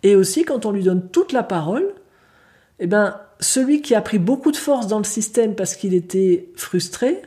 [0.03, 1.93] Et aussi, quand on lui donne toute la parole,
[2.79, 6.49] eh ben, celui qui a pris beaucoup de force dans le système parce qu'il était
[6.57, 7.23] frustré,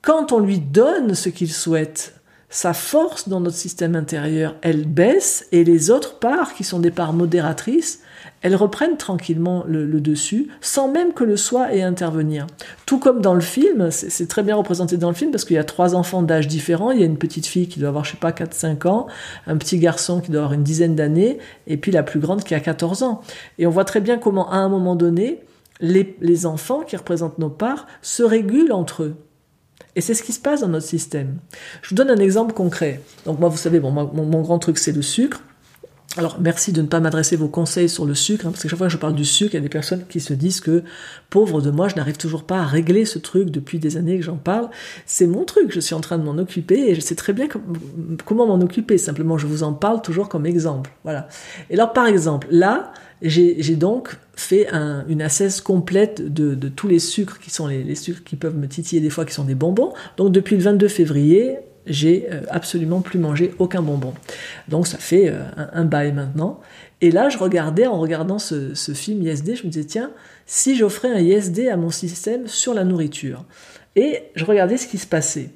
[0.00, 2.17] quand on lui donne ce qu'il souhaite,
[2.50, 6.90] sa force dans notre système intérieur, elle baisse et les autres parts, qui sont des
[6.90, 8.00] parts modératrices,
[8.40, 12.46] elles reprennent tranquillement le, dessus sans même que le soi ait à intervenir.
[12.86, 15.58] Tout comme dans le film, c'est très bien représenté dans le film parce qu'il y
[15.58, 16.90] a trois enfants d'âge différents.
[16.90, 19.06] Il y a une petite fille qui doit avoir, je sais pas, 4-5 ans,
[19.46, 22.54] un petit garçon qui doit avoir une dizaine d'années et puis la plus grande qui
[22.54, 23.20] a 14 ans.
[23.58, 25.40] Et on voit très bien comment, à un moment donné,
[25.80, 29.16] les, les enfants qui représentent nos parts se régulent entre eux.
[29.96, 31.38] Et c'est ce qui se passe dans notre système.
[31.82, 33.00] Je vous donne un exemple concret.
[33.24, 35.42] Donc moi, vous savez, bon, mon, grand truc, c'est le sucre.
[36.18, 38.76] Alors merci de ne pas m'adresser vos conseils sur le sucre, hein, parce que chaque
[38.76, 40.82] fois que je parle du sucre, il y a des personnes qui se disent que
[41.30, 44.24] pauvre de moi, je n'arrive toujours pas à régler ce truc depuis des années que
[44.24, 44.68] j'en parle.
[45.06, 47.46] C'est mon truc, je suis en train de m'en occuper et je sais très bien
[48.24, 48.98] comment m'en occuper.
[48.98, 50.90] Simplement, je vous en parle toujours comme exemple.
[51.04, 51.28] Voilà.
[51.70, 54.66] Et alors par exemple, là, j'ai donc fait
[55.08, 58.66] une assesse complète de, tous les sucres qui sont les, les sucres qui peuvent me
[58.66, 59.92] titiller des fois, qui sont des bonbons.
[60.16, 64.14] Donc depuis le 22 février, j'ai euh, absolument plus mangé aucun bonbon.
[64.68, 66.60] Donc ça fait euh, un, bail maintenant.
[67.00, 70.10] Et là, je regardais, en regardant ce, film ISD, je me disais, tiens,
[70.46, 73.44] si j'offrais un ISD à mon système sur la nourriture.
[73.96, 75.50] Et je regardais ce qui se passait.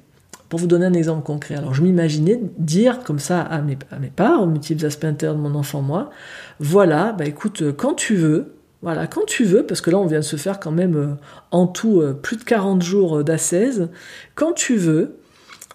[0.49, 3.75] Pour vous donner un exemple concret, alors je m'imaginais dire comme ça à mes,
[4.15, 6.11] parts, aux multiples aspects de mon enfant, moi,
[6.59, 10.05] voilà, bah écoute, euh, quand tu veux, voilà, quand tu veux, parce que là on
[10.05, 11.17] vient de se faire quand même
[11.49, 13.89] en tout plus de 40 jours d'assaise,
[14.35, 15.15] quand tu veux,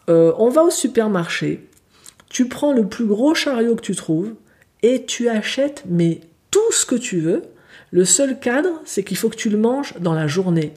[0.09, 1.69] euh, on va au supermarché,
[2.29, 4.35] tu prends le plus gros chariot que tu trouves
[4.83, 7.43] et tu achètes mais tout ce que tu veux.
[7.91, 10.75] Le seul cadre, c'est qu'il faut que tu le manges dans la journée.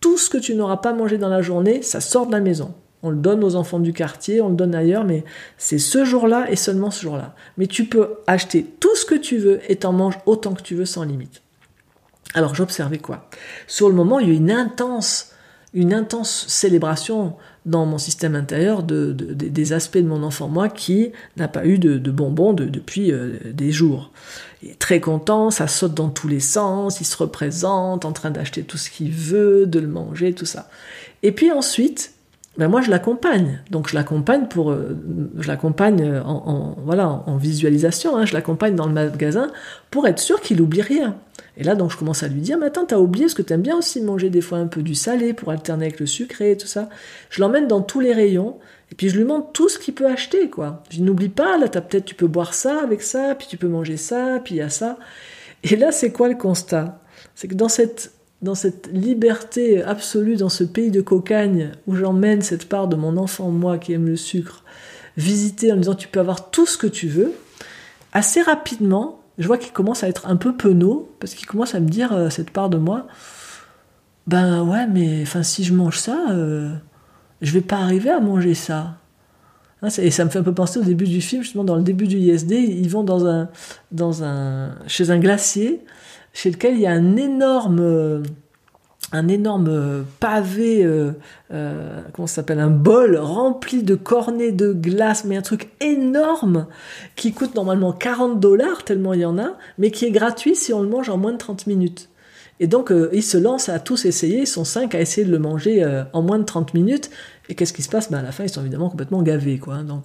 [0.00, 2.74] Tout ce que tu n'auras pas mangé dans la journée, ça sort de la maison.
[3.02, 5.24] On le donne aux enfants du quartier, on le donne ailleurs, mais
[5.56, 7.34] c'est ce jour-là et seulement ce jour-là.
[7.56, 10.74] Mais tu peux acheter tout ce que tu veux et t'en manges autant que tu
[10.74, 11.42] veux sans limite.
[12.34, 13.28] Alors j'observais quoi?
[13.66, 15.32] Sur le moment, il y a eu une intense,
[15.72, 17.36] une intense célébration
[17.70, 21.78] dans mon système intérieur de, des aspects de mon enfant moi qui n'a pas eu
[21.78, 24.10] de, bonbons depuis euh, des jours.
[24.62, 28.30] Il est très content, ça saute dans tous les sens, il se représente en train
[28.30, 30.68] d'acheter tout ce qu'il veut, de le manger, tout ça.
[31.22, 32.12] Et puis ensuite,
[32.60, 33.62] ben moi je l'accompagne.
[33.70, 34.94] Donc je l'accompagne pour, euh,
[35.38, 38.18] je l'accompagne en, voilà en visualisation.
[38.18, 38.26] Hein.
[38.26, 39.50] je l'accompagne dans le magasin
[39.90, 41.16] pour être sûr qu'il oublie rien.
[41.56, 43.62] Et là donc je commence à lui dire, mais attends, t'as oublié ce que t'aimes
[43.62, 46.56] bien aussi manger des fois un peu du salé pour alterner avec le sucré et
[46.58, 46.90] tout ça.
[47.30, 48.58] Je l'emmène dans tous les rayons
[48.92, 50.82] et puis je lui montre tout ce qu'il peut acheter quoi.
[50.90, 53.68] Je n'oublie pas, là t'as peut-être tu peux boire ça avec ça, puis tu peux
[53.68, 54.98] manger ça, puis il y a ça.
[55.64, 57.00] Et là c'est quoi le constat?
[57.34, 62.40] C'est que dans cette dans cette liberté absolue, dans ce pays de cocagne où j'emmène
[62.40, 64.64] cette part de mon enfant, moi qui aime le sucre,
[65.16, 67.32] visiter en disant tu peux avoir tout ce que tu veux,
[68.12, 71.80] assez rapidement, je vois qu'il commence à être un peu penaud, parce qu'il commence à
[71.80, 73.06] me dire, euh, cette part de moi,
[74.26, 76.72] ben ouais, mais enfin si je mange ça, euh,
[77.42, 78.96] je vais pas arriver à manger ça.
[79.82, 81.82] Hein, et ça me fait un peu penser au début du film, justement dans le
[81.82, 83.48] début du ISD, ils vont dans un,
[83.92, 85.82] dans un, chez un glacier,
[86.32, 88.22] chez lequel il y a un énorme
[90.20, 91.12] pavé, euh,
[91.52, 96.66] euh, comment ça s'appelle, un bol rempli de cornets de glace, mais un truc énorme
[97.16, 100.72] qui coûte normalement 40 dollars, tellement il y en a, mais qui est gratuit si
[100.72, 102.08] on le mange en moins de 30 minutes.
[102.60, 105.32] Et donc, euh, ils se lancent à tous essayer, ils sont cinq à essayer de
[105.32, 107.10] le manger en moins de 30 minutes.
[107.48, 108.10] Et qu'est-ce qui se passe?
[108.10, 109.58] Ben À la fin, ils sont évidemment complètement gavés.
[109.58, 109.84] Quoi, hein.
[109.84, 110.04] donc,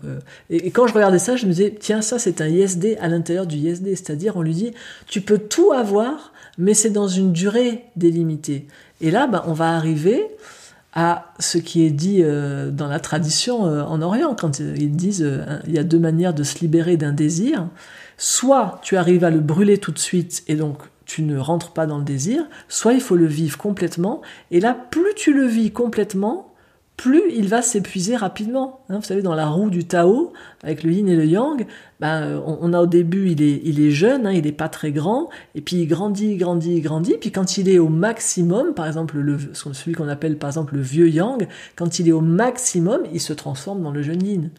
[0.50, 3.08] et, et, quand je regardais ça, je me disais, tiens, ça c'est un ISD à
[3.08, 3.90] l'intérieur du ISD.
[3.90, 4.72] C'est-à-dire, on lui dit,
[5.06, 8.68] tu peux tout avoir, mais c'est dans une durée délimitée.
[9.02, 10.26] Et là, ben, on va arriver
[10.96, 15.24] à ce qui est dit euh, dans la tradition euh, en Orient, quand ils disent
[15.24, 17.68] euh, il y a deux manières de se libérer d'un désir.
[18.18, 21.86] Soit tu arrives à le brûler tout de suite et donc tu ne rentres pas
[21.86, 24.22] dans le désir, soit il faut le vivre complètement.
[24.52, 26.52] Et là, plus tu le vis complètement,
[26.98, 28.80] plus il va s'épuiser rapidement.
[28.90, 28.98] Hein.
[28.98, 30.32] vous savez, dans la roue du Tao,
[30.64, 31.66] avec le yin et le yang,
[32.00, 34.92] ben, on, a au début, il est, il est jeune, hein, il n'est pas très
[34.92, 39.18] grand, et puis il grandit, grandit, grandit, puis quand il est au maximum, par exemple,
[39.18, 43.22] le, celui qu'on appelle par exemple le vieux yang, quand il est au maximum, il
[43.22, 44.50] se transforme dans le jeune yin.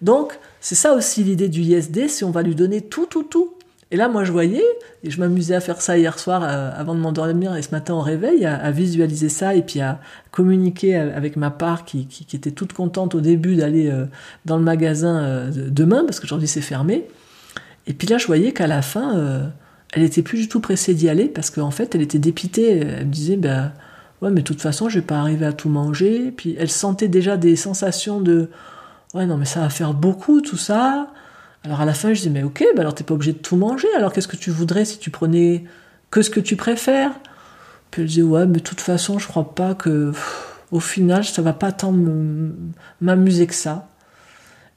[0.00, 3.54] Donc, c'est ça aussi l'idée du ISD, si on va lui donner tout, tout, tout.
[3.92, 4.64] Et là, moi, je voyais,
[5.04, 7.92] et je m'amusais à faire ça hier soir euh, avant de m'endormir et ce matin
[7.92, 10.00] au réveil, à, visualiser ça et puis à
[10.30, 14.06] communiquer avec ma part qui, était toute contente au début d'aller euh,
[14.46, 17.06] dans le magasin euh, demain, parce qu'aujourd'hui c'est fermé.
[17.86, 19.50] Et puis là, je voyais qu'à la fin,
[19.92, 22.78] elle était plus du tout pressée d'y aller parce qu'en fait, elle était dépitée.
[22.78, 23.72] Elle me disait, ben,
[24.22, 26.30] ouais, mais de toute façon, je vais pas arriver à tout manger.
[26.30, 28.48] Puis elle sentait déjà des sensations de,
[29.14, 31.08] ouais, non, mais ça va faire beaucoup tout ça.
[31.64, 33.56] Alors à la fin, je dis mais ok, bah alors t'es pas obligé de tout
[33.56, 33.88] manger.
[33.96, 35.64] Alors qu'est-ce que tu voudrais si tu prenais
[36.10, 37.12] que ce que tu préfères?
[37.90, 40.12] Puis elle dit ouais, mais de toute façon, je crois pas que
[40.72, 41.94] au final, ça va pas tant
[43.00, 43.88] m'amuser que ça.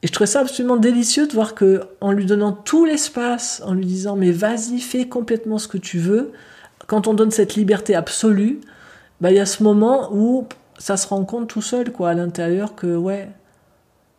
[0.04, 3.74] Et je trouvais ça absolument délicieux de voir que en lui donnant tout l'espace, en
[3.74, 6.34] lui disant mais vas-y, fais complètement ce que tu veux.
[6.88, 8.62] Quand on donne cette liberté absolue,
[9.22, 12.14] bah il y a ce moment où ça se rend compte tout seul quoi à
[12.14, 13.30] l'intérieur que ouais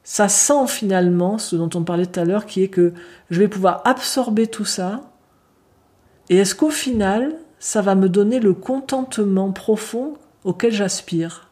[0.09, 2.92] ça sent finalement ce dont on parlait tout à l'heure, qui est que
[3.29, 5.01] je vais pouvoir absorber tout ça,
[6.31, 10.14] et est-ce qu'au final, ça va me donner le contentement profond
[10.45, 11.51] auquel j'aspire?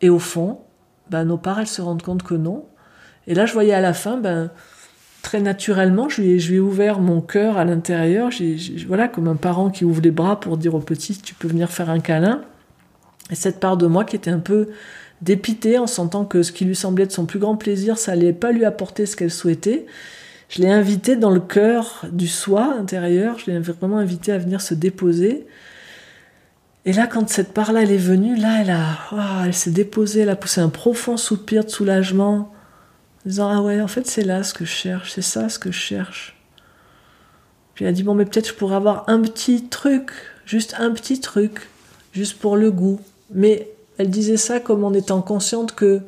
[0.00, 0.60] Et au fond,
[1.10, 2.64] ben, nos parents elles se rendent compte que non.
[3.26, 4.52] Et là, je voyais à la fin, ben,
[5.22, 8.30] très naturellement, je lui, ai, je ouvert mon cœur à l'intérieur.
[8.86, 11.70] voilà, comme un parent qui ouvre les bras pour dire au petit, tu peux venir
[11.70, 12.42] faire un câlin.
[13.32, 14.68] Et cette part de moi qui était un peu
[15.22, 18.32] dépitée en sentant que ce qui lui semblait être son plus grand plaisir, ça allait
[18.32, 19.86] pas lui apporter ce qu'elle souhaitait.
[20.48, 23.38] Je l'ai invitée dans le cœur du soi intérieur.
[23.38, 25.46] Je l'ai vraiment invitée à venir se déposer.
[26.84, 30.30] Et là, quand cette part-là, est venue, là, elle a, oh, elle s'est déposée, elle
[30.30, 32.52] a poussé un profond soupir de soulagement
[33.26, 35.70] disant Ah ouais, en fait, c'est là ce que je cherche, c'est ça ce que
[35.70, 36.36] je cherche.
[37.74, 40.10] Puis elle a dit Bon, mais peut-être je pourrais avoir un petit truc,
[40.46, 41.68] juste un petit truc,
[42.12, 43.00] juste pour le goût.
[43.32, 43.68] Mais
[44.00, 46.00] elle disait ça comme en étant consciente que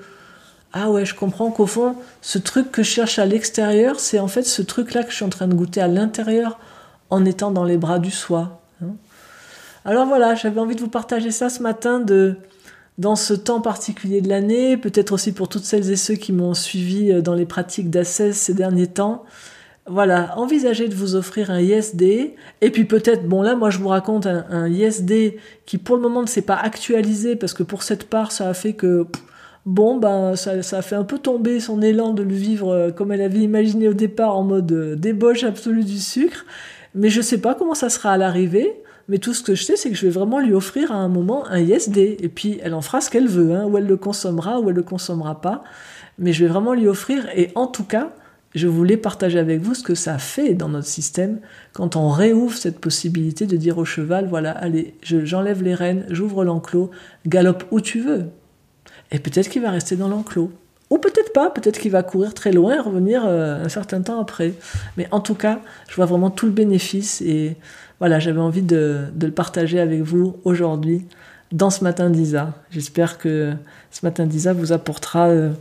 [0.73, 4.29] Ah ouais, je comprends qu'au fond, ce truc que je cherche à l'extérieur, c'est en
[4.29, 6.59] fait ce truc-là que je suis en train de goûter à l'intérieur
[7.11, 8.63] en étant dans les bras du soi.
[8.83, 8.95] Hein.
[9.85, 12.37] Alors voilà, j'avais envie de vous partager ça ce matin de
[12.97, 16.55] dans ce temps particulier de l'année, peut-être aussi pour toutes celles et ceux qui m'ont
[16.55, 19.25] suivi euh, dans les pratiques d'assesse ces derniers temps.
[19.87, 23.88] Voilà, envisagez de vous offrir un ISD, et puis peut-être, bon là, moi je vous
[23.88, 28.09] raconte un, ISD qui pour le moment ne s'est pas actualisé, parce que pour cette
[28.09, 29.07] part, ça a fait que,
[29.66, 32.90] bon, ben, ça, ça, a fait un peu tomber son élan de le vivre euh,
[32.92, 36.47] comme elle avait imaginé au départ, en mode euh, débauche absolue du sucre,
[36.95, 38.73] mais je sais pas comment ça sera à l'arrivée.
[39.09, 41.09] Mais tout ce que je sais, c'est que je vais vraiment lui offrir à un
[41.09, 42.18] moment un ISD.
[42.21, 44.77] Et puis, elle en fera ce qu'elle veut, hein, ou elle le consommera, ou elle
[44.77, 45.64] le consommera pas.
[46.18, 47.27] Mais je vais vraiment lui offrir.
[47.35, 48.12] Et en tout cas,
[48.55, 51.38] je voulais partager avec vous ce que ça fait dans notre système
[51.73, 56.45] quand on réouvre cette possibilité de dire au cheval, voilà, allez, j'enlève les rênes, j'ouvre
[56.45, 56.91] l'enclos,
[57.27, 58.27] galope où tu veux.
[59.11, 60.53] Et peut-être qu'il va rester dans l'enclos.
[60.91, 64.21] Ou peut-être pas, peut-être qu'il va courir très loin et revenir euh, un certain temps
[64.21, 64.53] après.
[64.99, 67.57] Mais en tout cas, je vois vraiment tout le bénéfice et
[67.99, 71.07] voilà, j'avais envie de, le partager avec vous aujourd'hui
[71.51, 72.53] dans ce matin d'Isa.
[72.71, 73.55] J'espère que
[73.91, 75.53] ce matin d'Isa vous apportera, euh,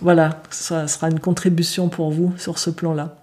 [0.00, 3.16] voilà, ça sera une contribution pour vous sur ce plan-là.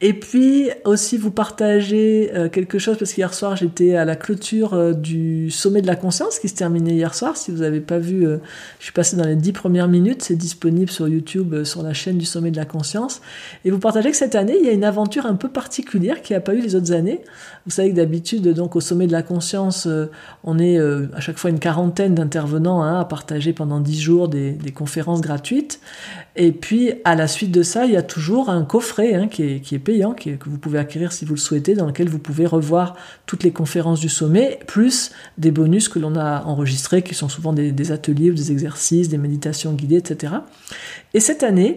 [0.00, 4.74] Et puis aussi vous partager euh, quelque chose parce qu'hier soir j'étais à la clôture
[4.74, 7.36] euh, du sommet de la conscience qui se terminait hier soir.
[7.36, 8.38] Si vous n'avez pas vu, euh,
[8.78, 10.22] je suis passé dans les dix premières minutes.
[10.22, 13.20] C'est disponible sur YouTube sur la chaîne du sommet de la conscience.
[13.64, 16.32] Et vous partagez que cette année il y a une aventure un peu particulière qui
[16.32, 17.20] n'a pas eu les autres années.
[17.66, 19.88] Vous savez que d'habitude donc au sommet de la conscience
[20.44, 24.56] on est à chaque fois une quarantaine d'intervenants hein, à partager pendant dix jours des,
[24.74, 25.80] conférences gratuites.
[26.36, 29.42] Et puis, à la suite de ça, il y a toujours un coffret hein, qui,
[29.42, 32.94] est, payant, que vous pouvez acquérir si vous le souhaitez, dans lequel vous pouvez revoir
[33.24, 37.54] toutes les conférences du sommet, plus des bonus que l'on a enregistrés, qui sont souvent
[37.54, 40.34] des, ateliers ou des exercices, des méditations guidées, etc.
[41.14, 41.76] Et cette année,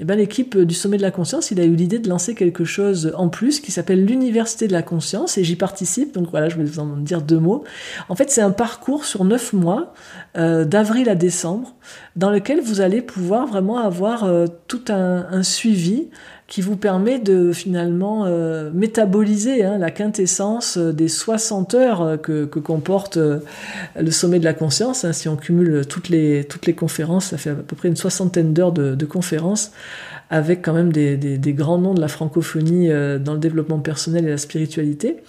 [0.00, 2.64] eh ben, l'équipe du Sommet de la Conscience, il a eu l'idée de lancer quelque
[2.64, 6.14] chose en plus qui s'appelle l'Université de la Conscience et j'y participe.
[6.14, 7.62] Donc voilà, je vais vous en dire deux mots.
[8.08, 9.92] En fait, c'est un parcours sur neuf mois,
[10.36, 11.74] euh, d'avril à décembre,
[12.16, 16.08] dans lequel vous allez pouvoir vraiment avoir euh, tout un, suivi
[16.52, 23.16] qui vous permet de finalement euh, métaboliser hein, la quintessence des 60 heures que, comporte
[23.16, 25.06] le sommet de la conscience.
[25.06, 25.14] Hein.
[25.14, 29.06] si on cumule toutes les, conférences, ça fait à peu près une soixantaine d'heures de,
[29.06, 29.72] conférences
[30.28, 34.30] avec quand même des, grands noms de la francophonie euh, dans le développement personnel et
[34.30, 35.22] la spiritualité.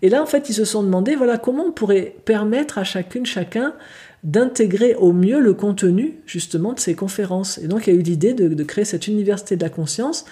[0.00, 3.26] Et là, en fait, ils se sont demandé, voilà, comment on pourrait permettre à chacune,
[3.26, 3.74] chacun
[4.22, 7.58] d'intégrer au mieux le contenu justement de ces conférences.
[7.58, 10.24] Et donc il y a eu l'idée de, créer cette université de la conscience.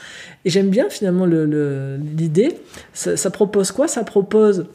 [0.44, 2.59] Et j'aime bien finalement l'idée.
[2.92, 3.88] Ça, propose quoi?
[3.88, 4.66] Ça propose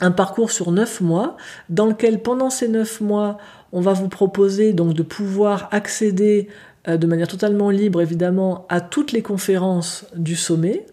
[0.00, 1.36] un parcours sur neuf mois
[1.70, 3.38] dans lequel pendant ces neuf mois,
[3.72, 6.48] on va vous proposer donc de pouvoir accéder
[6.86, 10.86] euh, de manière totalement libre évidemment à toutes les conférences du sommet.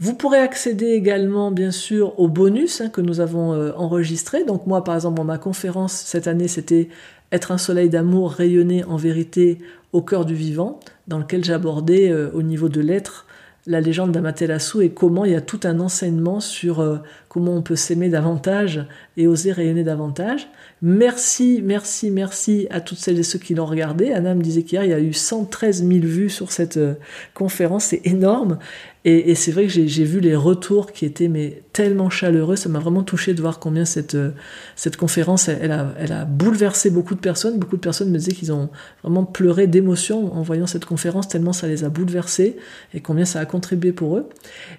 [0.00, 4.44] Vous pourrez accéder également bien sûr aux bonus hein, que nous avons euh, enregistrés.
[4.44, 6.88] Donc moi par exemple ma conférence cette année c'était
[7.30, 9.58] être un soleil d'amour rayonné en vérité
[9.92, 13.26] au cœur du vivant, dans lequel j'abordais euh, au niveau de l'être
[13.66, 17.76] la légende d'Amaterasu et comment il y a tout un enseignement sur comment on peut
[17.76, 18.84] s'aimer davantage
[19.16, 20.48] et oser rayonner davantage.
[20.82, 24.12] Merci, merci, merci à toutes celles et ceux qui l'ont regardé.
[24.12, 26.92] Anna me disait qu'hier, il y a eu 113 000 vues sur cette euh,
[27.32, 28.58] conférence, c'est énorme.
[29.06, 32.78] Et, c'est vrai que j'ai vu les retours qui étaient mais tellement chaleureux, ça m'a
[32.78, 34.30] vraiment touché de voir combien cette, euh,
[34.76, 37.58] cette conférence, elle, a, elle a bouleversé beaucoup de personnes.
[37.58, 38.70] Beaucoup de personnes me disaient qu'ils ont
[39.02, 42.56] vraiment pleuré d'émotion en voyant cette conférence, tellement ça les a bouleversés
[42.94, 44.26] et combien ça a contribué pour eux.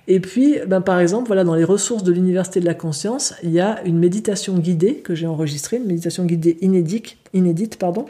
[0.08, 3.52] Et puis, ben, par exemple, voilà, dans les ressources de l'Université de la Conscience, il
[3.52, 8.08] y a une méditation guidée que j'ai enregistrée, une méditation guidée inédite, inédite pardon,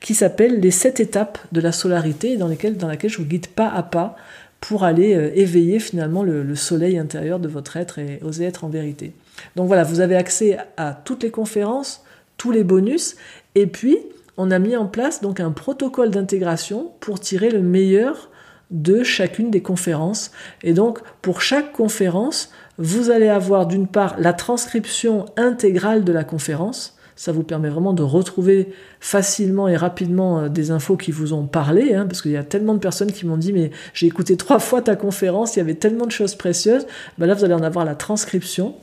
[0.00, 3.48] qui s'appelle Les sept étapes de la solarité, dans, lesquelles, dans laquelle je vous guide
[3.48, 4.16] pas à pas
[4.60, 8.68] pour aller euh, éveiller finalement le, soleil intérieur de votre être et oser être en
[8.68, 9.12] vérité.
[9.54, 12.04] Donc voilà, vous avez accès à toutes les conférences,
[12.36, 13.16] tous les bonus,
[13.54, 13.98] et puis
[14.36, 18.30] on a mis en place donc un protocole d'intégration pour tirer le meilleur
[18.70, 20.32] de chacune des conférences.
[20.62, 26.24] Et donc, pour chaque conférence, vous allez avoir d'une part la transcription intégrale de la
[26.24, 28.68] conférence, ça vous permet vraiment de retrouver
[29.00, 32.44] facilement et rapidement euh, des infos qui vous ont parlé, hein, parce qu'il y a
[32.44, 35.62] tellement de personnes qui m'ont dit mais j'ai écouté trois fois ta conférence, il y
[35.62, 36.86] avait tellement de choses précieuses.
[37.18, 38.74] Ben là, vous allez en avoir la transcription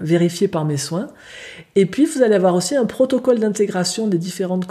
[0.00, 1.08] vérifiée par mes soins.
[1.76, 4.66] Et puis, vous allez avoir aussi un protocole d'intégration des différentes,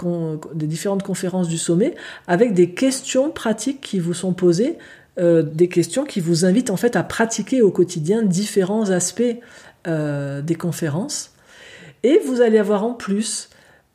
[0.54, 1.94] des différentes conférences du sommet
[2.26, 4.76] avec des questions pratiques qui vous sont posées,
[5.18, 9.22] euh, des questions qui vous invitent en fait à pratiquer au quotidien différents aspects
[9.86, 11.33] euh, des conférences.
[12.04, 13.48] Et vous allez avoir en plus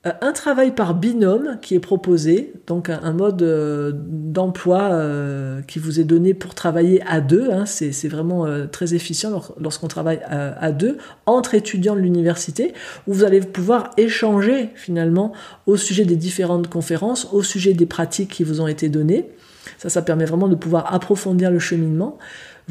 [0.07, 5.77] euh, un travail par binôme qui est proposé, donc un, mode euh, d'emploi euh, qui
[5.77, 7.51] vous est donné pour travailler à deux.
[7.51, 7.65] Hein.
[7.65, 10.97] c'est vraiment très efficient lorsqu'on travaille à, deux
[11.27, 12.73] entre étudiants de l'université,
[13.07, 15.33] où vous allez pouvoir échanger finalement
[15.67, 19.29] au sujet des différentes conférences, au sujet des pratiques qui vous ont été données.
[19.77, 22.17] Ça, ça permet vraiment de pouvoir approfondir le cheminement.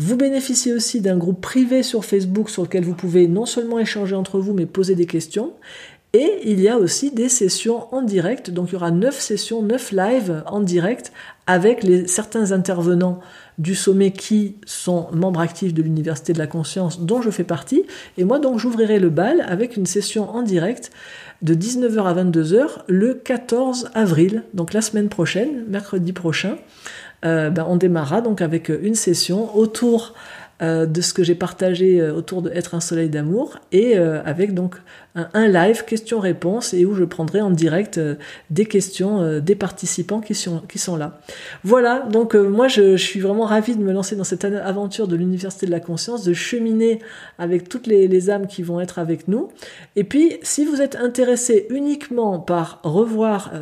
[0.01, 4.15] Vous bénéficiez aussi d'un groupe privé sur Facebook sur lequel vous pouvez non seulement échanger
[4.15, 5.55] entre vous, mais poser des questions.
[6.13, 9.61] Et il y a aussi des sessions en direct, donc il y aura 9 sessions,
[9.61, 11.13] 9 lives en direct
[11.49, 13.19] avec certains intervenants
[13.59, 17.83] du sommet qui sont membres actifs de l'Université de la Conscience dont je fais partie.
[18.17, 20.93] Et moi donc j'ouvrirai le bal avec une session en direct
[21.43, 26.57] de 19h à 22h le 14 avril, donc la semaine prochaine, mercredi prochain.
[27.25, 30.14] Euh, ben, on démarra donc avec une session autour
[30.61, 34.55] euh, de ce que j'ai partagé euh, autour de Être un soleil d'amour et avec
[34.55, 34.77] donc
[35.14, 38.01] un, live questions-réponses et où je prendrai en direct
[38.51, 41.21] des questions des participants qui sont, là.
[41.64, 45.16] Voilà, donc moi je, je, suis vraiment ravie de me lancer dans cette aventure de
[45.16, 47.01] l'Université de la Conscience, de cheminer
[47.39, 49.49] avec toutes les, les âmes qui vont être avec nous.
[49.97, 53.53] Et puis si vous êtes intéressé uniquement par revoir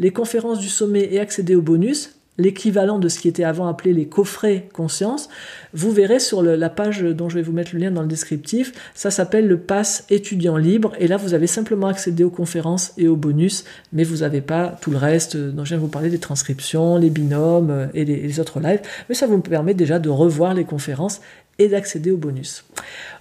[0.00, 3.92] les conférences du sommet et accéder aux bonus, l'équivalent de ce qui était avant appelé
[3.92, 5.28] les coffrets conscience,
[5.72, 8.72] vous verrez sur la page dont je vais vous mettre le lien dans le descriptif,
[8.94, 10.92] ça s'appelle le pass étudiant libre.
[10.98, 14.76] Et là vous avez simplement accédé aux conférences et aux bonus, mais vous n'avez pas
[14.80, 18.16] tout le reste dont je viens de vous parler des transcriptions, les binômes et les,
[18.16, 21.20] les autres lives, mais ça vous permet déjà de revoir les conférences
[21.58, 22.64] et d'accéder aux bonus.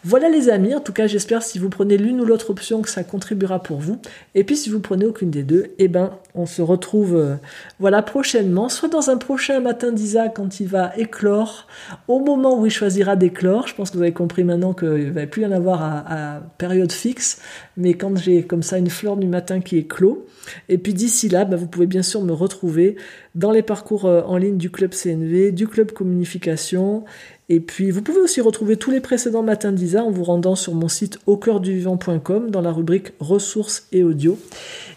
[0.04, 2.90] Voilà les amis, en tout cas j'espère si vous prenez l'une ou l'autre option que
[2.90, 4.00] ça contribuera pour vous.
[4.36, 7.36] Et puis si vous prenez aucune des deux, eh ben on se retrouve euh,
[7.80, 11.68] voilà prochainement, soit dans un prochain matin d'Isa quand il va éclore,
[12.08, 13.68] au moment où il choisira d'éclore.
[13.68, 16.42] Je pense que vous avez compris maintenant qu'il ne va plus y en avoir à,
[16.58, 17.42] période fixe,
[17.78, 20.26] mais quand j'ai comme ça une fleur du matin qui clos.
[20.70, 22.96] Et puis d'ici là, ben, vous pouvez bien sûr me retrouver
[23.34, 27.04] dans les parcours euh, en ligne du club CNV, du club communication
[27.48, 30.74] et puis, vous pouvez aussi retrouver tous les précédents matins d'Isa en vous rendant sur
[30.74, 34.40] mon site au vivant.com dans la rubrique ressources et audio.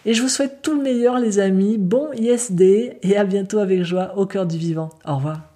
[0.05, 1.77] Et je vous souhaite tout le meilleur, les amis.
[1.77, 4.89] Bon ISD et à bientôt avec joie au cœur du vivant.
[5.05, 5.48] Au revoir.